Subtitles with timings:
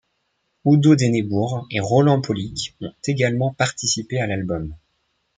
[0.65, 4.75] Udo Dennenbourg et Roland Paulick ont également participé à l'album.